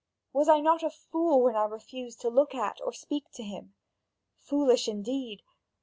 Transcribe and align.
Was 0.33 0.49
I 0.49 0.61
not 0.61 0.81
a 0.81 0.89
fool, 0.89 1.43
when 1.43 1.55
I 1.55 1.65
refused 1.65 2.21
to 2.21 2.31
look 2.31 2.55
at 2.55 2.79
or 2.83 2.91
speak 2.91 3.29
to 3.33 3.43
him? 3.43 3.75
Foolish 4.39 4.87
indeed? 4.87 5.43